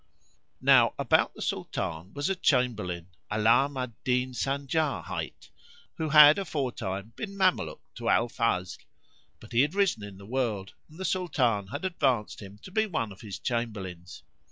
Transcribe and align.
Now 0.61 0.95
about 0.97 1.35
the 1.35 1.43
Sultan 1.43 2.11
was 2.15 2.27
a 2.27 2.35
Chamberlain, 2.35 3.09
Alam[FN#38] 3.31 3.77
al 3.89 3.93
Din 4.03 4.33
Sanjar 4.33 5.03
hight, 5.03 5.51
who 5.97 6.09
had 6.09 6.39
aforetime 6.39 7.13
been 7.15 7.37
Mameluke 7.37 7.83
to 7.97 8.09
Al 8.09 8.27
Fazl; 8.27 8.79
but 9.39 9.51
he 9.51 9.61
had 9.61 9.75
risen 9.75 10.01
in 10.03 10.17
the 10.17 10.25
world 10.25 10.73
and 10.89 10.97
the 10.97 11.05
Sultan 11.05 11.67
had 11.67 11.85
advanced 11.85 12.41
him 12.41 12.57
to 12.63 12.71
be 12.71 12.87
one 12.87 13.11
of 13.11 13.21
his 13.21 13.37
Chamberlains. 13.37 14.23